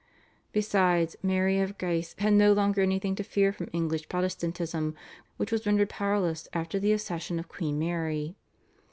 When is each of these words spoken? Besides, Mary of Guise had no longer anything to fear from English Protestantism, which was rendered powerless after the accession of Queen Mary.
Besides, 0.51 1.15
Mary 1.21 1.59
of 1.59 1.77
Guise 1.77 2.15
had 2.17 2.33
no 2.33 2.53
longer 2.53 2.81
anything 2.81 3.13
to 3.17 3.23
fear 3.23 3.53
from 3.53 3.69
English 3.71 4.09
Protestantism, 4.09 4.95
which 5.37 5.51
was 5.51 5.67
rendered 5.67 5.89
powerless 5.89 6.47
after 6.53 6.79
the 6.79 6.91
accession 6.91 7.37
of 7.37 7.47
Queen 7.47 7.77
Mary. 7.77 8.35